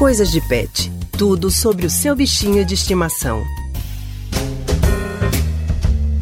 [0.00, 0.90] Coisas de Pet.
[1.12, 3.44] Tudo sobre o seu bichinho de estimação.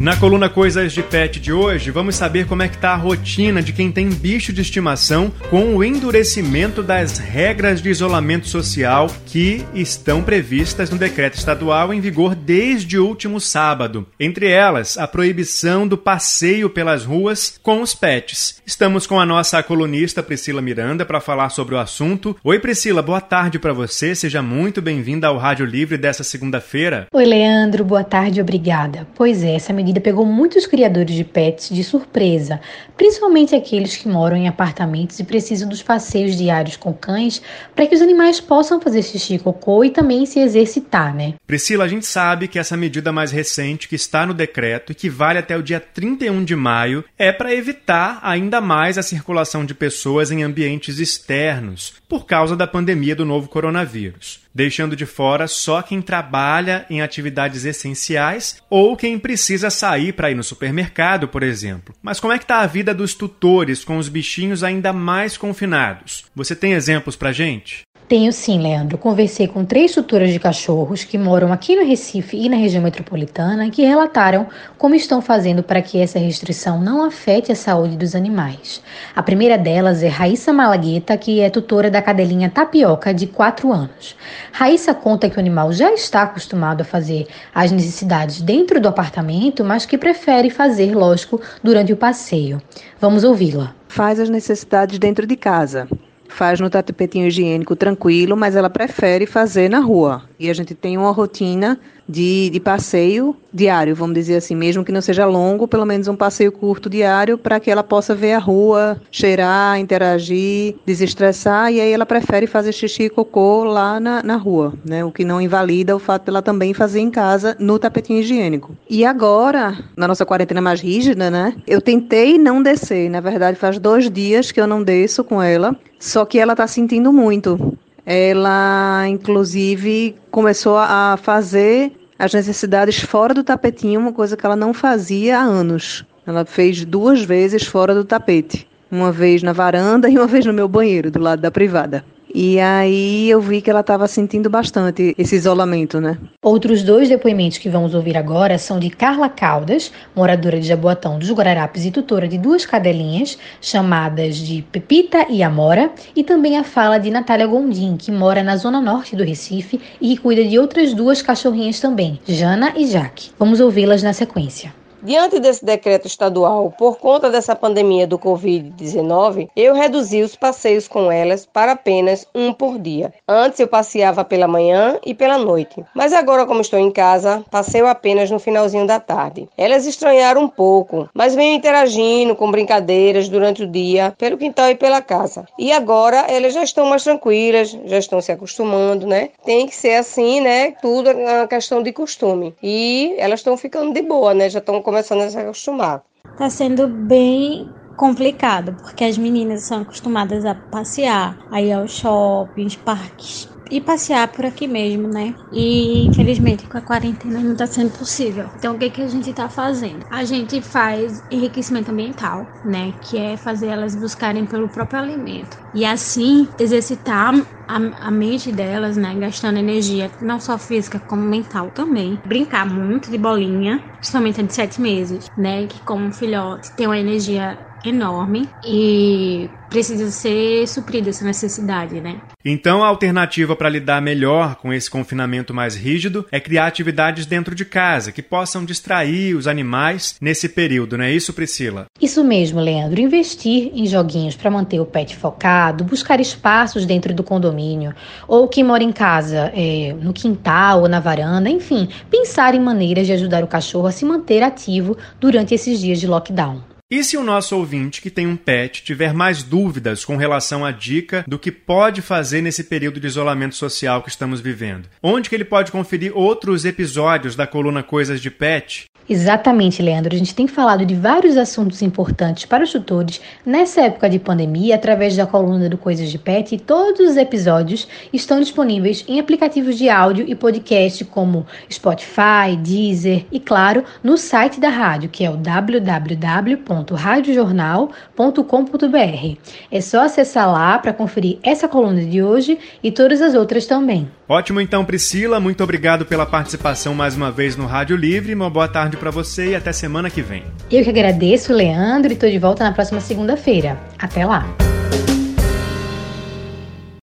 [0.00, 3.60] Na coluna Coisas de Pet de hoje, vamos saber como é que tá a rotina
[3.60, 9.66] de quem tem bicho de estimação com o endurecimento das regras de isolamento social que
[9.74, 14.06] estão previstas no decreto estadual em vigor desde o último sábado.
[14.20, 18.62] Entre elas, a proibição do passeio pelas ruas com os pets.
[18.64, 22.36] Estamos com a nossa colunista Priscila Miranda para falar sobre o assunto.
[22.44, 24.14] Oi Priscila, boa tarde para você.
[24.14, 27.08] Seja muito bem-vinda ao Rádio Livre dessa segunda-feira.
[27.12, 29.04] Oi Leandro, boa tarde, obrigada.
[29.16, 32.60] Pois é, essa medida medida pegou muitos criadores de pets de surpresa,
[32.96, 37.40] principalmente aqueles que moram em apartamentos e precisam dos passeios diários com cães
[37.74, 41.34] para que os animais possam fazer xixi e cocô e também se exercitar, né?
[41.46, 45.08] Priscila, a gente sabe que essa medida mais recente que está no decreto e que
[45.08, 49.74] vale até o dia 31 de maio é para evitar ainda mais a circulação de
[49.74, 55.80] pessoas em ambientes externos por causa da pandemia do novo coronavírus deixando de fora só
[55.82, 61.94] quem trabalha em atividades essenciais ou quem precisa sair para ir no supermercado, por exemplo.
[62.02, 66.24] Mas como é que está a vida dos tutores com os bichinhos ainda mais confinados?
[66.34, 67.82] Você tem exemplos para gente?
[68.08, 68.96] Tenho sim, Leandro.
[68.96, 73.68] Conversei com três tutoras de cachorros que moram aqui no Recife e na região metropolitana
[73.68, 74.46] que relataram
[74.78, 78.82] como estão fazendo para que essa restrição não afete a saúde dos animais.
[79.14, 84.16] A primeira delas é Raíssa Malagueta, que é tutora da cadelinha Tapioca, de 4 anos.
[84.52, 89.62] Raíssa conta que o animal já está acostumado a fazer as necessidades dentro do apartamento,
[89.62, 92.58] mas que prefere fazer, lógico, durante o passeio.
[92.98, 93.74] Vamos ouvi-la.
[93.86, 95.86] Faz as necessidades dentro de casa
[96.28, 100.22] faz no tapetinho higiênico tranquilo, mas ela prefere fazer na rua.
[100.38, 104.92] E a gente tem uma rotina de, de passeio diário, vamos dizer assim, mesmo que
[104.92, 108.38] não seja longo, pelo menos um passeio curto diário para que ela possa ver a
[108.38, 114.36] rua, cheirar, interagir, desestressar, e aí ela prefere fazer xixi e cocô lá na, na
[114.36, 115.04] rua, né?
[115.04, 118.74] O que não invalida o fato dela também fazer em casa no tapetinho higiênico.
[118.88, 121.54] E agora, na nossa quarentena mais rígida, né?
[121.66, 125.76] Eu tentei não descer, na verdade faz dois dias que eu não desço com ela,
[125.98, 127.76] só que ela está sentindo muito.
[128.10, 134.74] Ela, inclusive, começou a fazer as necessidades fora do tapetinho, uma coisa que ela não
[134.74, 136.04] fazia há anos.
[136.26, 138.66] Ela fez duas vezes fora do tapete.
[138.90, 142.04] Uma vez na varanda e uma vez no meu banheiro, do lado da privada.
[142.34, 146.18] E aí eu vi que ela estava sentindo bastante esse isolamento, né?
[146.42, 151.30] Outros dois depoimentos que vamos ouvir agora são de Carla Caldas, moradora de Jaboatão dos
[151.30, 156.98] Guararapes e tutora de duas cadelinhas, chamadas de Pepita e Amora, e também a fala
[156.98, 160.94] de Natália Gondim, que mora na zona norte do Recife e que cuida de outras
[160.94, 163.30] duas cachorrinhas também, Jana e Jaque.
[163.38, 164.77] Vamos ouvi-las na sequência.
[165.00, 171.10] Diante desse decreto estadual, por conta dessa pandemia do Covid-19, eu reduzi os passeios com
[171.10, 173.12] elas para apenas um por dia.
[173.26, 177.86] Antes eu passeava pela manhã e pela noite, mas agora, como estou em casa, passeio
[177.86, 179.48] apenas no finalzinho da tarde.
[179.56, 184.74] Elas estranharam um pouco, mas venho interagindo com brincadeiras durante o dia pelo quintal e
[184.74, 185.46] pela casa.
[185.56, 189.30] E agora elas já estão mais tranquilas, já estão se acostumando, né?
[189.44, 190.72] Tem que ser assim, né?
[190.82, 192.52] Tudo é uma questão de costume.
[192.60, 194.50] E elas estão ficando de boa, né?
[194.50, 196.02] Já estão começando a se acostumar.
[196.38, 202.76] Tá sendo bem complicado, porque as meninas são acostumadas a passear, a ir aos shoppings,
[202.76, 205.34] parques e passear por aqui mesmo, né?
[205.50, 208.50] E infelizmente com a quarentena não tá sendo possível.
[208.56, 210.04] Então o que, que a gente tá fazendo?
[210.10, 212.92] A gente faz enriquecimento ambiental, né?
[213.00, 215.56] Que é fazer elas buscarem pelo próprio alimento.
[215.72, 217.34] E assim exercitar
[217.68, 219.14] a, mente delas, né?
[219.14, 222.20] Gastando energia, não só física como mental também.
[222.26, 225.66] Brincar muito de bolinha, principalmente de sete meses, né?
[225.66, 232.20] Que como um filhote tem uma energia enorme e precisa ser suprida essa necessidade, né?
[232.44, 237.54] Então, a alternativa para lidar melhor com esse confinamento mais rígido é criar atividades dentro
[237.54, 241.86] de casa que possam distrair os animais nesse período, não é isso, Priscila?
[242.00, 243.00] Isso mesmo, Leandro.
[243.00, 247.94] Investir em joguinhos para manter o pet focado, buscar espaços dentro do condomínio,
[248.26, 253.06] ou quem mora em casa, é, no quintal ou na varanda, enfim, pensar em maneiras
[253.06, 256.77] de ajudar o cachorro a se manter ativo durante esses dias de lockdown.
[256.90, 260.70] E se o nosso ouvinte que tem um pet tiver mais dúvidas com relação à
[260.70, 264.88] dica do que pode fazer nesse período de isolamento social que estamos vivendo?
[265.02, 268.86] Onde que ele pode conferir outros episódios da coluna Coisas de Pet?
[269.06, 270.14] Exatamente, Leandro.
[270.14, 274.74] A gente tem falado de vários assuntos importantes para os tutores nessa época de pandemia
[274.74, 279.78] através da coluna do Coisas de Pet e todos os episódios estão disponíveis em aplicativos
[279.78, 285.30] de áudio e podcast como Spotify, Deezer e, claro, no site da rádio, que é
[285.30, 289.36] o www www.radiojornal.com.br.
[289.70, 294.10] É só acessar lá para conferir essa coluna de hoje e todas as outras também.
[294.28, 298.34] Ótimo então, Priscila, muito obrigado pela participação mais uma vez no Rádio Livre.
[298.34, 300.42] Uma boa tarde para você e até semana que vem.
[300.70, 303.78] Eu que agradeço, Leandro, e estou de volta na próxima segunda-feira.
[303.98, 304.67] Até lá.